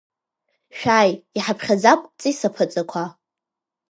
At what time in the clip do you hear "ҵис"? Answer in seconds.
2.19-2.39